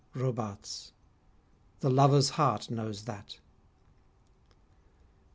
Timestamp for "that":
3.03-3.37